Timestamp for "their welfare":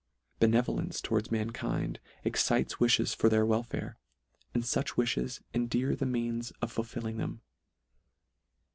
3.29-3.97